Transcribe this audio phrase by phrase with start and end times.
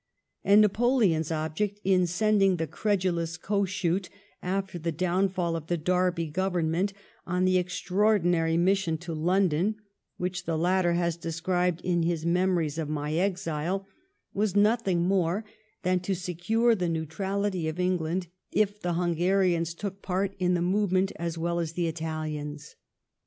[0.43, 4.09] And Napoleon's object in sending the credulous Kossuth,
[4.41, 6.91] after the downfall of the Derby Cabinet,
[7.27, 9.75] on the extra ordinary mission to London,
[10.17, 13.85] which the latter has described in his Memories of My Exile^
[14.33, 15.45] was nothing more
[15.83, 21.11] than to secure the neutrality of England if the Hungarians took part in the movement
[21.17, 22.73] as well as the Italians.